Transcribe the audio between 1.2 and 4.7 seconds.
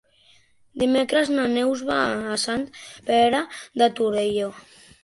na Neus va a Sant Pere de Torelló.